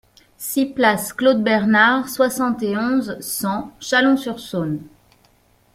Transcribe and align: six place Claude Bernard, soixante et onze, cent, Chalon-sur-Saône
six 0.39 0.73
place 0.73 1.13
Claude 1.13 1.43
Bernard, 1.43 2.09
soixante 2.09 2.63
et 2.63 2.75
onze, 2.75 3.19
cent, 3.19 3.71
Chalon-sur-Saône 3.79 4.79